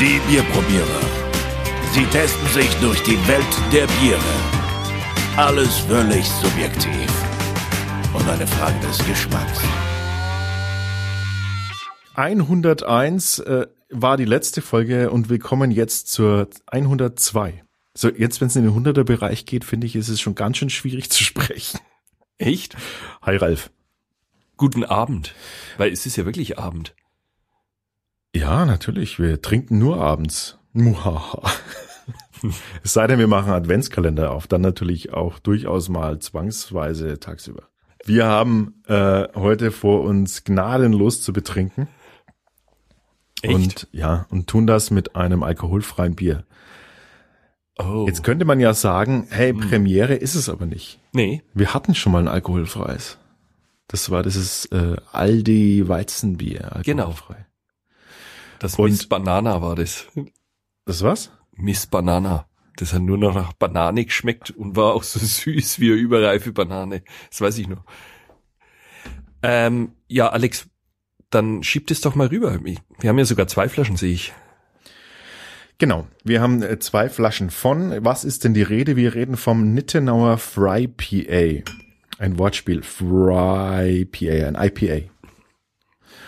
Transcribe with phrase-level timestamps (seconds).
[0.00, 1.00] Die Bierprobierer.
[1.92, 4.20] Sie testen sich durch die Welt der Biere.
[5.36, 7.10] Alles völlig subjektiv.
[8.14, 9.60] Und eine Frage des Geschmacks.
[12.14, 17.64] 101 äh, war die letzte Folge und wir kommen jetzt zur 102.
[17.96, 20.58] So, jetzt, wenn es in den 100er Bereich geht, finde ich, ist es schon ganz
[20.58, 21.80] schön schwierig zu sprechen.
[22.38, 22.76] Echt?
[23.22, 23.72] Hi Ralf.
[24.56, 25.34] Guten Abend.
[25.76, 26.94] Weil es ist ja wirklich Abend.
[28.34, 29.18] Ja, natürlich.
[29.18, 30.58] Wir trinken nur abends.
[30.72, 31.50] Muhaha.
[32.84, 37.68] es sei denn, wir machen Adventskalender auf, dann natürlich auch durchaus mal zwangsweise tagsüber.
[38.04, 41.88] Wir haben äh, heute vor uns gnadenlos zu betrinken.
[43.42, 43.54] Echt?
[43.54, 46.44] Und ja, und tun das mit einem alkoholfreien Bier.
[47.78, 48.04] Oh.
[48.08, 50.98] Jetzt könnte man ja sagen, hey, Premiere ist es aber nicht.
[51.12, 51.42] nee.
[51.54, 53.18] Wir hatten schon mal ein alkoholfreies.
[53.86, 57.14] Das war dieses äh, Aldi Weizenbier, Genau.
[58.60, 60.06] Das Und- Miss Banana war das.
[60.84, 61.30] Das was?
[61.56, 62.46] Miss Banana.
[62.76, 66.52] Das hat nur noch nach Banane geschmeckt und war auch so süß wie eine überreife
[66.52, 67.02] Banane.
[67.30, 67.84] Das weiß ich noch.
[69.42, 70.68] Ähm, ja, Alex,
[71.30, 72.58] dann schieb das doch mal rüber.
[72.62, 74.32] Wir haben ja sogar zwei Flaschen, sehe ich.
[75.78, 76.08] Genau.
[76.24, 78.04] Wir haben äh, zwei Flaschen von.
[78.04, 78.96] Was ist denn die Rede?
[78.96, 81.62] Wir reden vom Nittenauer Fry PA.
[82.18, 82.82] Ein Wortspiel.
[82.82, 85.08] Fry PA, ein IPA.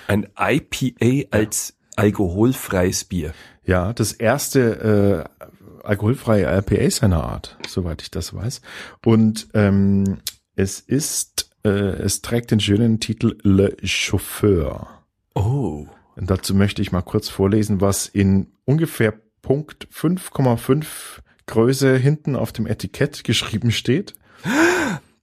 [0.06, 3.32] Ein IPA als alkoholfreies Bier.
[3.64, 8.60] Ja, das erste äh, alkoholfreie IPA seiner Art, soweit ich das weiß.
[9.04, 10.18] Und ähm,
[10.56, 14.88] es ist, äh, es trägt den schönen Titel Le Chauffeur.
[15.34, 15.86] Oh.
[16.16, 20.84] Und dazu möchte ich mal kurz vorlesen, was in ungefähr Punkt 5,5
[21.46, 24.14] Größe hinten auf dem Etikett geschrieben steht.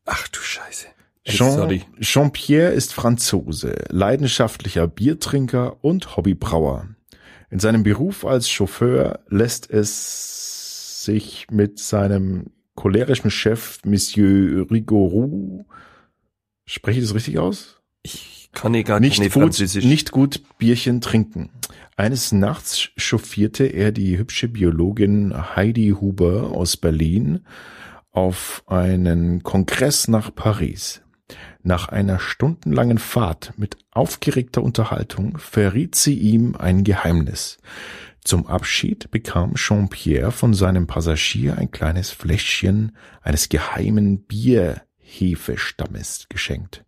[0.05, 0.87] Ach du Scheiße.
[1.16, 1.81] Ey, Jean.
[1.99, 6.87] Jean-Pierre ist Franzose, leidenschaftlicher Biertrinker und Hobbybrauer.
[7.49, 15.65] In seinem Beruf als Chauffeur lässt es sich mit seinem cholerischen Chef Monsieur Rigorou,
[16.65, 17.81] spreche ich das richtig aus?
[18.03, 21.49] Ich kann eh gar nicht keine gut, nicht gut Bierchen trinken.
[21.95, 27.45] Eines Nachts chauffierte er die hübsche Biologin Heidi Huber aus Berlin
[28.11, 31.01] auf einen Kongress nach Paris.
[31.67, 37.57] Nach einer stundenlangen Fahrt mit aufgeregter Unterhaltung verriet sie ihm ein Geheimnis.
[38.23, 46.85] Zum Abschied bekam Jean-Pierre von seinem Passagier ein kleines Fläschchen eines geheimen Bierhefestammes geschenkt.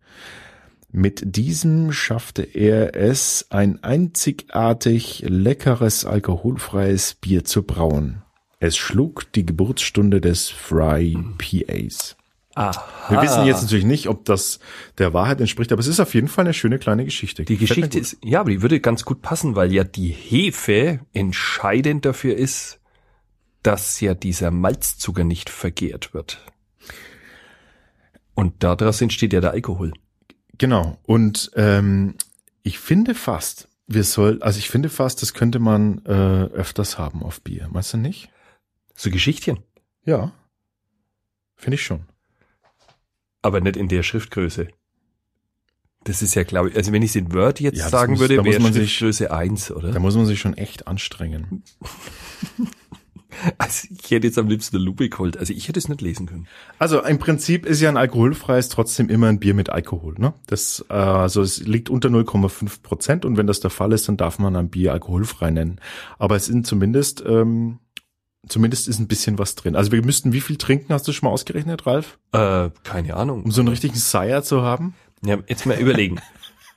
[0.90, 8.22] Mit diesem schaffte er es, ein einzigartig leckeres alkoholfreies Bier zu brauen.
[8.60, 12.16] Es schlug die Geburtsstunde des Fry PAs.
[12.54, 12.84] Aha.
[13.08, 14.58] Wir wissen jetzt natürlich nicht, ob das
[14.98, 17.44] der Wahrheit entspricht, aber es ist auf jeden Fall eine schöne kleine Geschichte.
[17.44, 21.00] Die Gefällt Geschichte ist, ja, aber die würde ganz gut passen, weil ja die Hefe
[21.12, 22.80] entscheidend dafür ist,
[23.62, 26.44] dass ja dieser Malzzucker nicht vergehrt wird.
[28.34, 29.92] Und daraus entsteht ja der Alkohol.
[30.58, 30.98] Genau.
[31.04, 32.14] Und ähm,
[32.62, 36.10] ich finde fast, wir soll, also ich finde fast, das könnte man äh,
[36.52, 37.68] öfters haben auf Bier.
[37.70, 38.30] Meinst du nicht?
[38.94, 39.58] So Geschichtchen.
[40.04, 40.32] Ja.
[41.56, 42.06] Finde ich schon.
[43.42, 44.68] Aber nicht in der Schriftgröße.
[46.04, 48.20] Das ist ja, glaube ich, also wenn ich es in Word jetzt Ja, sagen muss-
[48.20, 49.92] würde, wäre man sich- Schriftgröße 1, oder?
[49.92, 51.62] Da muss man sich schon echt anstrengen.
[53.58, 55.36] Also ich hätte jetzt am liebsten eine Lupe geholt.
[55.36, 56.48] Also ich hätte es nicht lesen können.
[56.80, 60.14] Also im Prinzip ist ja ein alkoholfreies trotzdem immer ein Bier mit Alkohol.
[60.18, 60.34] Ne?
[60.48, 64.16] Das, äh, also es liegt unter 0,5 Prozent und wenn das der Fall ist, dann
[64.16, 65.80] darf man ein Bier alkoholfrei nennen.
[66.18, 67.78] Aber es sind zumindest, ähm,
[68.48, 69.76] zumindest ist ein bisschen was drin.
[69.76, 72.18] Also wir müssten wie viel trinken, hast du schon mal ausgerechnet, Ralf?
[72.32, 73.44] Äh, keine Ahnung.
[73.44, 74.94] Um so einen richtigen Sire zu haben?
[75.22, 76.20] Ja, jetzt mal überlegen.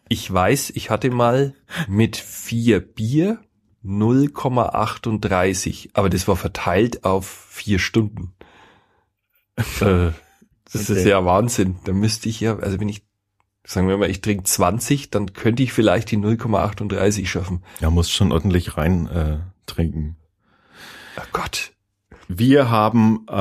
[0.09, 1.55] Ich weiß, ich hatte mal
[1.87, 3.39] mit vier Bier
[3.85, 8.33] 0,38, aber das war verteilt auf vier Stunden.
[9.79, 10.11] äh,
[10.71, 11.09] das ist Okay.
[11.09, 11.77] ja Wahnsinn.
[11.85, 13.03] Da müsste ich ja, also wenn ich,
[13.65, 17.63] sagen wir mal, ich trinke 20, dann könnte ich vielleicht die 0,38 schaffen.
[17.79, 20.17] Ja, muss schon ordentlich rein äh, trinken.
[21.17, 21.71] Oh Gott.
[22.27, 23.33] Wir haben, äh,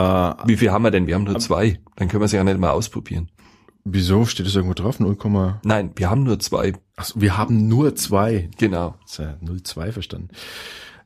[0.46, 1.06] Wie viel haben wir denn?
[1.06, 1.80] Wir haben nur zwei.
[1.96, 3.30] Dann können wir es ja nicht mal ausprobieren.
[3.84, 5.00] wieso steht das irgendwo drauf?
[5.00, 5.16] 0,
[5.64, 6.72] Nein, wir haben nur zwei.
[6.96, 8.50] Achso, wir haben nur zwei.
[8.58, 8.96] Genau.
[9.02, 10.28] Das ist ja 0,2 verstanden.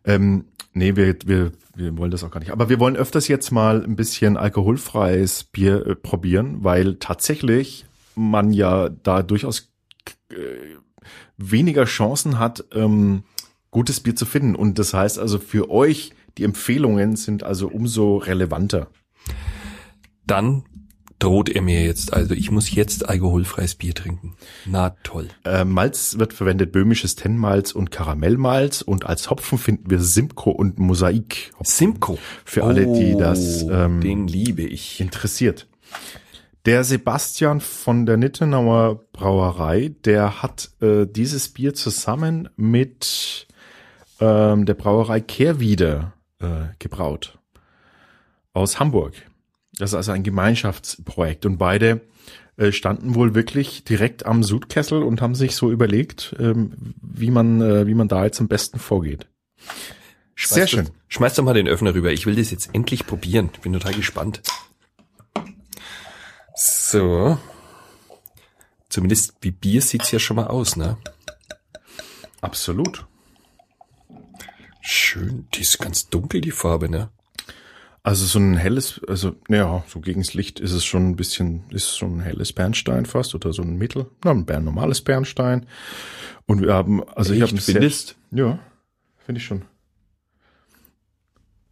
[0.04, 2.52] Ähm, nee, wir, wir, wir wollen das auch gar nicht.
[2.52, 8.52] Aber wir wollen öfters jetzt mal ein bisschen alkoholfreies Bier äh, probieren, weil tatsächlich man
[8.52, 9.72] ja da durchaus
[10.30, 10.34] äh,
[11.36, 13.24] weniger Chancen hat, ähm,
[13.70, 14.54] gutes Bier zu finden.
[14.54, 18.88] Und das heißt also für euch, die Empfehlungen sind also umso relevanter.
[20.26, 20.64] Dann
[21.18, 22.12] droht er mir jetzt.
[22.12, 24.34] Also ich muss jetzt alkoholfreies Bier trinken.
[24.66, 25.28] Na toll.
[25.44, 30.78] Äh, Malz wird verwendet böhmisches Tennmalz und Karamellmalz und als Hopfen finden wir Simcoe und
[30.78, 31.52] Mosaik.
[31.62, 32.18] Simcoe.
[32.44, 35.00] Für alle, die das ähm, den liebe ich.
[35.00, 35.66] interessiert.
[36.66, 43.46] Der Sebastian von der Nittenauer Brauerei, der hat äh, dieses Bier zusammen mit
[44.20, 47.38] ähm, der Brauerei Kehrwieder äh, gebraut.
[48.52, 49.14] Aus Hamburg.
[49.78, 52.00] Das ist also ein Gemeinschaftsprojekt und beide
[52.56, 57.60] äh, standen wohl wirklich direkt am Sudkessel und haben sich so überlegt, ähm, wie man,
[57.60, 59.26] äh, wie man da jetzt am besten vorgeht.
[60.38, 60.84] Sehr Schmeiß schön.
[60.86, 62.12] doch- Schmeiß doch mal den Öffner rüber.
[62.12, 63.50] Ich will das jetzt endlich probieren.
[63.62, 64.40] Bin total gespannt.
[66.54, 67.38] So.
[68.88, 70.96] Zumindest wie Bier sieht's ja schon mal aus, ne?
[72.40, 73.06] Absolut.
[74.88, 75.48] Schön.
[75.54, 77.10] Die ist ganz dunkel, die Farbe, ne?
[78.04, 81.98] Also so ein helles, also ja, so gegens Licht ist es schon ein bisschen, ist
[81.98, 85.66] schon ein helles Bernstein fast oder so ein Mittel, na, ein normales Bernstein.
[86.46, 87.50] Und wir haben, also ich Echt?
[87.50, 88.14] habe Findest?
[88.30, 88.60] Ja,
[89.24, 89.62] finde ich schon.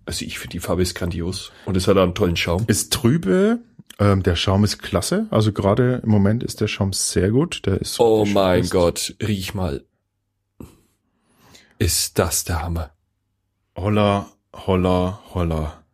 [0.06, 1.52] Also ich finde die Farbe ist grandios.
[1.66, 2.64] Und es hat auch einen tollen Schaum.
[2.66, 3.60] Ist trübe,
[4.00, 5.28] ähm, der Schaum ist klasse.
[5.30, 7.64] Also gerade im Moment ist der Schaum sehr gut.
[7.64, 9.84] Der ist Oh mein Gott, riech mal.
[11.78, 12.90] Ist das der Hammer.
[13.76, 15.84] Holla, holla, holla.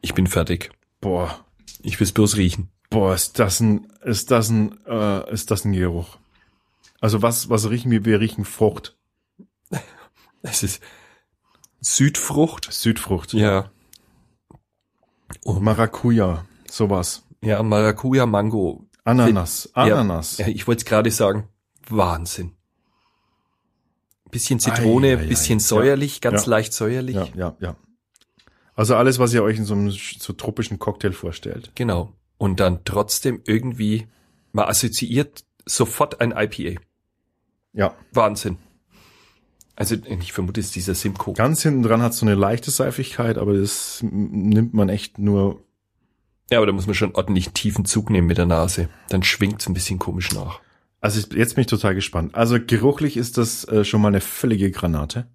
[0.00, 0.70] Ich bin fertig.
[1.00, 1.44] Boah,
[1.82, 2.70] Ich will's bloß riechen.
[2.90, 6.18] boah, ist das ein, ist das ein, äh, ist das ein Geruch?
[7.00, 8.04] Also was, was riechen wir?
[8.04, 8.96] Wir riechen Frucht,
[10.42, 10.82] Es ist
[11.80, 12.68] Südfrucht.
[12.72, 13.32] Südfrucht.
[13.34, 13.70] Ja.
[15.44, 17.24] Oh, Maracuja, sowas.
[17.42, 18.86] ja, Maracuja, Mango.
[19.04, 19.68] Ananas.
[19.74, 20.38] Ananas.
[20.38, 21.48] Ja, ich wollte es gerade sagen.
[21.88, 22.56] Wahnsinn.
[24.34, 25.26] Bisschen Zitrone, Ei, ei, ei.
[25.26, 25.64] bisschen Ja.
[25.64, 26.50] säuerlich, ganz Ja.
[26.50, 27.14] leicht säuerlich.
[27.16, 27.76] Ja, ja, ja.
[28.74, 31.70] Also alles, was ihr euch in so einem so tropischen Cocktail vorstellt.
[31.76, 32.12] Genau.
[32.36, 34.08] Und dann trotzdem irgendwie,
[34.52, 36.80] man assoziiert sofort ein IPA.
[37.72, 37.94] Ja.
[38.12, 38.58] Wahnsinn.
[39.76, 41.32] Also ich vermute, es ist dieser Simcoe.
[41.34, 45.62] Ganz hinten dran hat so eine leichte Seifigkeit, aber das nimmt man echt nur.
[46.50, 48.88] Ja, aber da muss man schon ordentlich tiefen Zug nehmen mit der Nase.
[49.08, 50.60] Dann schwingt es ein bisschen komisch nach.
[51.04, 52.34] Also ich- jetzt bin ich total gespannt.
[52.34, 55.28] Also geruchlich ist das äh, schon mal eine völlige Granate.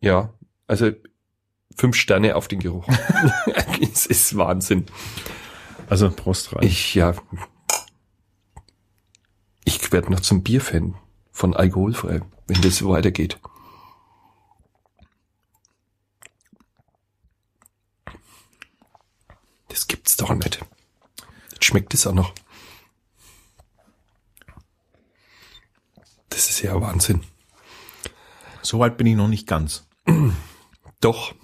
[0.00, 0.34] Ja,
[0.66, 0.90] also
[1.76, 2.88] fünf Sterne auf den Geruch.
[3.80, 4.86] es ist Wahnsinn.
[5.88, 6.64] Also Prost rein.
[6.66, 7.14] Ich, ja.
[9.64, 10.96] Ich werde noch zum Bierfan
[11.30, 13.38] von alkoholfrei, wenn das so weitergeht.
[19.68, 20.58] Das gibt's doch nicht.
[21.52, 22.34] Jetzt schmeckt es auch noch.
[26.28, 27.20] Das ist ja Wahnsinn.
[28.62, 29.86] so weit bin ich noch nicht ganz.
[31.00, 31.34] Doch.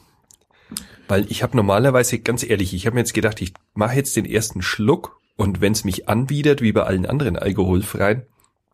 [1.08, 4.26] Weil ich habe normalerweise, ganz ehrlich, ich habe mir jetzt gedacht, ich mache jetzt den
[4.26, 8.22] ersten Schluck und wenn es mich anwidert, wie bei allen anderen alkoholfreien,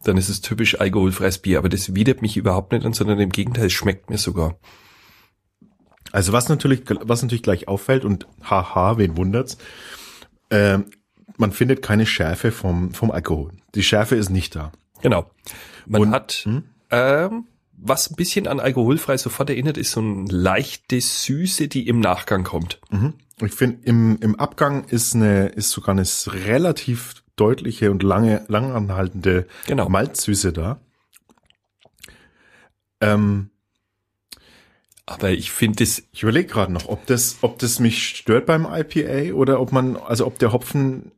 [0.02, 1.58] dann ist es typisch alkoholfreies Bier.
[1.58, 4.58] Aber das widert mich überhaupt nicht an, sondern im Gegenteil, es schmeckt mir sogar.
[6.12, 9.56] Also was natürlich, was natürlich gleich auffällt und haha, wen wundert's?
[10.50, 10.90] Ähm,
[11.38, 13.52] man findet keine Schärfe vom, vom Alkohol.
[13.74, 14.72] Die Schärfe ist nicht da.
[15.00, 15.30] Genau.
[15.86, 16.64] Man Und- hat, hm?
[16.90, 17.46] ähm,
[17.76, 22.44] was ein bisschen an alkoholfrei sofort erinnert, ist so eine leichte Süße, die im Nachgang
[22.44, 22.80] kommt.
[22.90, 23.14] Mhm.
[23.44, 29.46] Ich finde, im, im Abgang ist eine, ist sogar eine relativ deutliche und lange, langanhaltende
[29.66, 29.88] Genau.
[29.88, 30.78] Malzsüße da.
[33.00, 33.50] Ähm,
[35.06, 38.66] Aber ich finde es, ich überlege gerade noch, ob das, ob das mich stört beim
[38.70, 41.10] IPA oder ob man, also ob der Hopfen,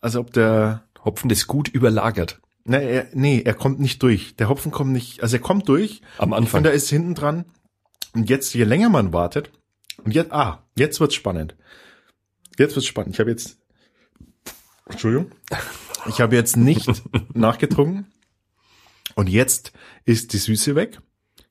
[0.00, 2.40] also ob der, Hopfen das gut überlagert.
[2.64, 4.36] Ne, er, nee, er kommt nicht durch.
[4.36, 6.02] Der Hopfen kommt nicht, also er kommt durch.
[6.18, 6.58] Am Anfang.
[6.58, 7.44] finde, er ist hinten dran.
[8.14, 9.50] Und jetzt, je länger man wartet,
[10.04, 11.56] und jetzt, ah, jetzt wird's spannend.
[12.58, 13.14] Jetzt wird's spannend.
[13.14, 13.58] Ich habe jetzt,
[14.88, 15.30] Entschuldigung,
[16.08, 16.90] ich habe jetzt nicht
[17.34, 18.06] nachgetrunken.
[19.14, 19.72] Und jetzt
[20.04, 21.00] ist die Süße weg.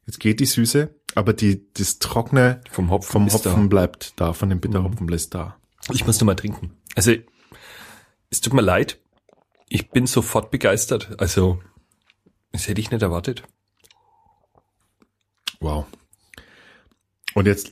[0.05, 3.57] Jetzt geht die Süße, aber die, das Trockene Vom Hopfen vom Hopfen da.
[3.57, 3.69] Mhm.
[3.69, 5.57] bleibt da, von dem Bitterhopfen bleibt da.
[5.91, 6.71] Ich muss noch mal trinken.
[6.95, 7.13] Also,
[8.29, 8.99] es tut mir leid.
[9.73, 11.15] Ich bin sofort begeistert.
[11.17, 11.61] Also,
[12.51, 13.43] das hätte ich nicht erwartet.
[15.61, 15.85] Wow.
[17.35, 17.71] Und jetzt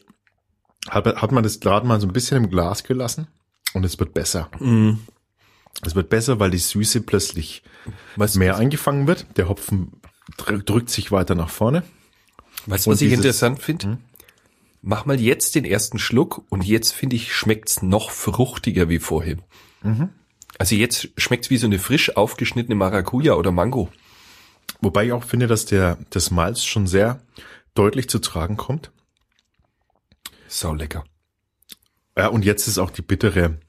[0.90, 3.28] hat, hat man das gerade mal so ein bisschen im Glas gelassen
[3.74, 4.50] und es wird besser.
[4.60, 5.00] Mhm.
[5.86, 7.64] Es wird besser, weil die Süße plötzlich
[8.16, 9.26] Weißt, mehr eingefangen wird.
[9.36, 10.00] Der Hopfen
[10.38, 11.84] dr- drückt sich weiter nach vorne.
[12.66, 13.98] weißt du, was ich interessant finde?
[14.82, 19.42] Mach mal jetzt den ersten Schluck und jetzt finde ich, schmeckt's noch fruchtiger wie vorhin.
[20.58, 23.90] Also jetzt schmeckt's wie so eine frisch aufgeschnittene Maracuja oder Mango.
[24.82, 27.22] Wobei ich auch finde, dass der das Malz schon sehr
[27.74, 28.92] deutlich zu tragen kommt.
[30.48, 31.06] Sau lecker.
[32.18, 33.60] Ja, und jetzt ist auch die bittere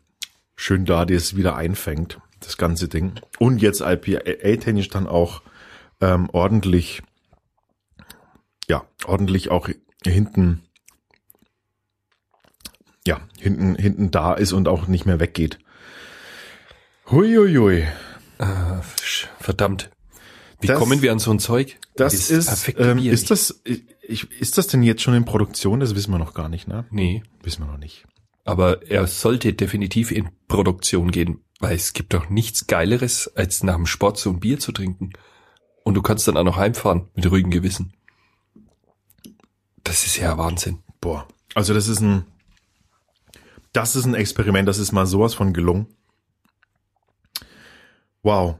[0.56, 3.20] schön da das wieder einfängt, das ganze Ding.
[3.38, 5.42] Und jetzt IPA-technisch dann auch
[6.00, 7.02] ähm, ordentlich,
[8.68, 9.68] ja, ordentlich auch
[10.04, 10.62] hinten,
[13.06, 15.58] ja, hinten, hinten da ist und auch nicht mehr weggeht.
[17.10, 17.86] Huiuiui.
[18.38, 18.80] Ah,
[19.38, 19.90] verdammt.
[20.60, 21.78] Wie Das- kommen wir an so ein Zeug?
[21.96, 23.60] Das ist, perfekte ähm, ist das,
[24.02, 25.80] ich, ist das denn jetzt schon in Produktion?
[25.80, 26.86] Das wissen wir noch gar nicht, ne?
[26.90, 28.06] Nee, Wissen wir noch nicht.
[28.44, 33.76] aber er sollte definitiv in Produktion gehen, weil es gibt doch nichts Geileres, als nach
[33.76, 35.10] dem Sport so ein Bier zu trinken.
[35.84, 37.92] Und du kannst dann auch noch heimfahren mit ruhigem Gewissen.
[39.84, 40.78] Das ist ja Wahnsinn.
[41.00, 41.26] Boah.
[41.54, 42.24] Also das ist ein,
[43.72, 45.86] das ist ein Experiment, das ist mal sowas von gelungen.
[48.22, 48.56] Wow.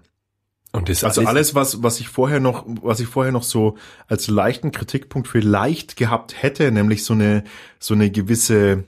[0.72, 3.76] Und das Also alles, was, was ich vorher noch, was ich vorher noch so
[4.06, 7.42] als leichten Kritikpunkt vielleicht gehabt hätte, nämlich so eine,
[7.80, 8.84] so eine gewisse,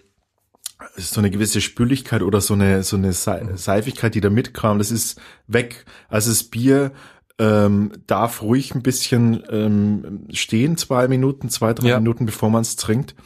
[0.97, 4.93] so eine gewisse Spüligkeit oder so eine, so eine Sei- Seifigkeit, die da mitkam, das
[4.93, 5.85] ist weg.
[6.09, 6.93] Also das Bier,
[7.39, 11.99] ähm, darf ruhig ein bisschen ähm, stehen, zwei Minuten, zwei, drei Ja.
[11.99, 13.17] Minuten, bevor man es trinkt.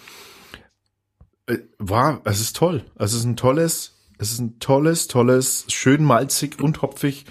[1.46, 2.84] Äh, war, es ist toll.
[2.98, 7.26] Es ist ein tolles, es ist ein tolles, tolles, schön malzig und hopfig.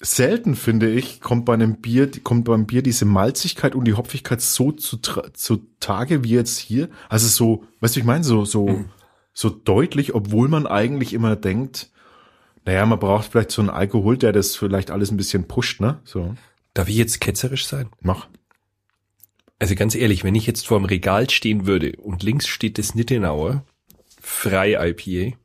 [0.00, 4.40] Selten finde ich, kommt bei einem Bier, kommt beim Bier diese Malzigkeit und die Hopfigkeit
[4.40, 6.88] so zu, zu Tage wie jetzt hier.
[7.08, 8.84] Also so, weißt du, ich meine, so, so,
[9.32, 11.90] so deutlich, obwohl man eigentlich immer denkt,
[12.64, 16.00] naja, man braucht vielleicht so einen Alkohol, der das vielleicht alles ein bisschen pusht, ne?
[16.04, 16.34] So,
[16.74, 17.88] Darf ich jetzt ketzerisch sein?
[18.00, 18.28] mach.
[19.58, 22.96] Also ganz ehrlich, wenn ich jetzt vor dem Regal stehen würde und links steht das
[22.96, 23.64] Nittenauer,
[24.20, 25.36] frei IPA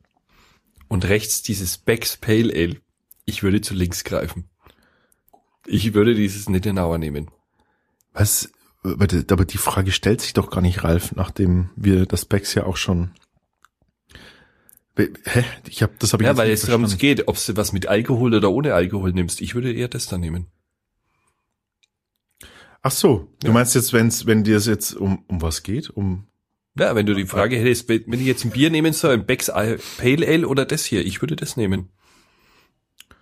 [0.88, 2.76] und rechts dieses Becks Pale Ale,
[3.24, 4.48] ich würde zu links greifen.
[5.66, 7.30] Ich würde dieses Nittenauer nehmen.
[8.12, 8.50] Was,
[8.82, 9.06] aber
[9.44, 13.10] die Frage stellt sich doch gar nicht, Ralf, nachdem wir das Becks ja auch schon.
[14.96, 15.44] Hä?
[15.68, 17.86] Ich hab, das habe ich Ja, jetzt weil es darum geht, ob du was mit
[17.86, 19.40] Alkohol oder ohne Alkohol nimmst.
[19.40, 20.46] Ich würde eher das dann nehmen.
[22.82, 23.52] Ach so, du Ja.
[23.52, 25.90] meinst jetzt, wenn's, wenn dir es jetzt um, um was geht?
[25.90, 26.26] Um,
[26.78, 29.46] Ja, wenn du die Frage hättest, wenn ich jetzt ein Bier nehmen soll, ein Becks
[29.46, 31.88] Pale Ale oder das hier, ich würde das nehmen.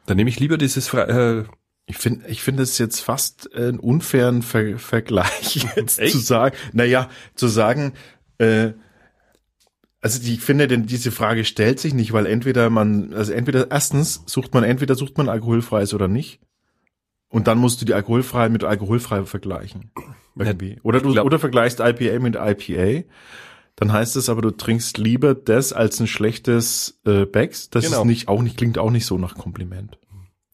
[0.07, 1.53] Dann nehme ich lieber dieses Fre äh,
[1.87, 6.13] ich finde, ich finde es jetzt fast einen unfairen Ver Vergleich jetzt Echt?
[6.13, 7.93] zu sagen, naja, zu sagen,
[8.39, 8.73] äh,
[10.01, 14.23] also ich finde, denn diese Frage stellt sich nicht, weil entweder man, also entweder erstens
[14.27, 16.41] sucht man, entweder sucht man alkoholfreies oder nicht.
[17.37, 19.91] Und dann musst du die alkoholfrei mit alkoholfrei vergleichen.
[20.37, 20.79] Irgendwie.
[20.83, 23.07] Oder du, oder vergleichst IPA mit IPA.
[23.77, 27.69] Dann heißt es aber, du trinkst lieber das als ein schlechtes äh, Becks.
[27.69, 28.01] Das Genau.
[28.01, 29.99] ist nicht, auch nicht, klingt auch nicht so nach Kompliment.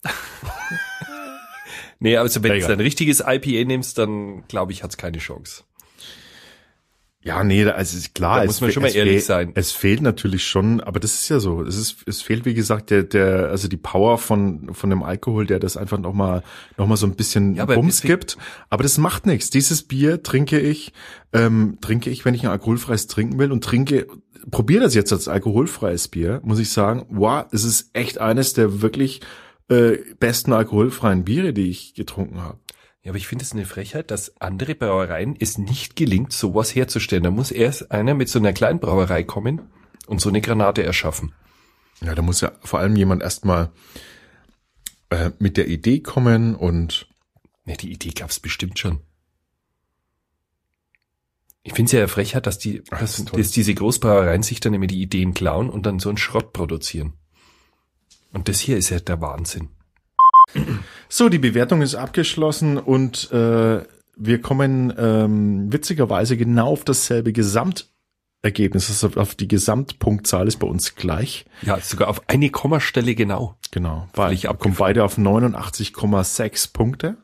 [2.00, 5.62] Nee, also wenn du ein richtiges IPA nimmst, dann glaube ich, hat's keine Chance.
[7.24, 8.38] Ja, nee, also ist klar.
[8.38, 9.52] Da es muss man schon mal ehrlich sein.
[9.54, 11.62] Es fehlt natürlich schon, aber das ist ja so.
[11.62, 15.46] Es ist, es fehlt, wie gesagt, der, der, also die Power von, von dem Alkohol,
[15.46, 16.42] der das einfach noch mal,
[16.76, 18.36] noch mal so ein bisschen Ja, aber Bums gibt.
[18.70, 19.50] Aber das macht nichts.
[19.50, 20.92] Dieses Bier trinke ich,
[21.32, 24.08] ähm, trinke ich, wenn ich ein alkoholfreies trinken will und trinke,
[24.50, 28.82] probiere das jetzt als alkoholfreies Bier, muss ich sagen, wow, es ist echt eines der
[28.82, 29.20] wirklich
[29.68, 32.58] äh, besten alkoholfreien Biere, die ich getrunken habe.
[33.02, 37.24] Ja, aber ich finde es eine Frechheit, dass andere Brauereien es nicht gelingt, sowas herzustellen.
[37.24, 39.60] Da muss erst einer mit so einer kleinen Brauerei kommen
[40.06, 41.34] und so eine Granate erschaffen.
[42.00, 43.72] Ja, da muss ja vor allem jemand erstmal
[45.10, 47.08] äh, mit der Idee kommen und
[47.64, 49.00] Ja, die Idee gab's bestimmt schon.
[51.64, 54.60] Ich finde es ja eine Frechheit, dass die, Ach, das dass, dass diese Großbrauereien sich
[54.60, 57.14] dann immer die Ideen klauen und dann so einen Schrott produzieren.
[58.32, 59.68] Und das hier ist ja der Wahnsinn.
[61.14, 63.82] So, die Bewertung ist abgeschlossen und äh,
[64.16, 68.88] wir kommen ähm, witzigerweise genau auf dasselbe Gesamtergebnis.
[68.88, 71.44] Also auf die Gesamtpunktzahl ist bei uns gleich.
[71.60, 73.58] Ja, sogar auf eine Kommastelle genau.
[73.72, 74.08] Genau.
[74.14, 74.58] Wir abgefahren.
[74.58, 77.18] kommen beide auf 89,6 Punkte.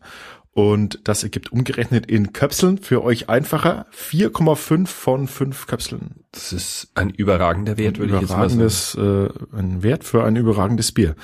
[0.52, 6.24] Und das ergibt umgerechnet in Köpseln für euch einfacher 4,5 von 5 Köpseln.
[6.32, 8.60] Das ist ein überragender Wert, würde ich jetzt mal sagen.
[8.60, 11.16] überragendes, äh, ein Wert für ein überragendes Bier.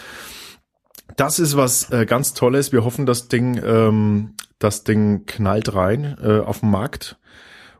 [1.16, 2.73] Das ist was äh, ganz Tolles.
[2.73, 7.18] Wir hoffen, das Ding, ähm, das Ding knallt rein äh, auf den Markt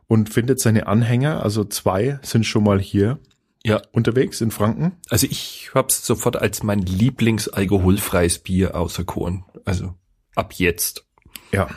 [0.07, 1.43] und findet seine Anhänger.
[1.43, 3.19] Also zwei sind schon mal hier
[3.63, 4.93] Ja, unterwegs in Franken.
[5.09, 9.43] also ich hab's sofort als mein Lieblingsalkoholfreies Bier auserkoren.
[9.65, 9.95] Also
[10.35, 11.05] ab jetzt.
[11.51, 11.67] Ja,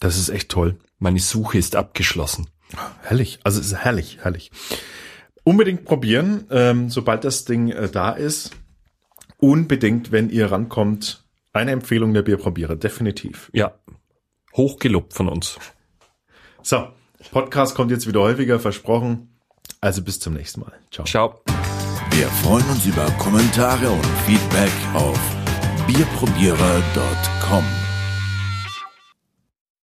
[0.00, 0.78] das ist echt toll.
[0.98, 2.48] Meine Suche ist abgeschlossen.
[3.02, 3.38] Herrlich.
[3.44, 4.50] Also es ist herrlich, herrlich.
[5.44, 8.50] Unbedingt probieren, ähm, sobald das Ding äh, da ist.
[9.40, 13.50] Unbedingt, wenn ihr rankommt, eine Empfehlung der Bierprobierer, definitiv.
[13.52, 13.74] Ja,
[14.56, 15.58] hochgelobt von uns.
[16.62, 16.88] So,
[17.30, 19.40] Podcast kommt jetzt wieder häufiger, versprochen.
[19.80, 20.72] Also bis zum nächsten Mal.
[20.90, 21.06] Ciao.
[21.06, 21.40] Ciao.
[22.10, 25.18] Wir freuen uns über Kommentare und Feedback auf
[25.86, 27.79] bierprobierer.com.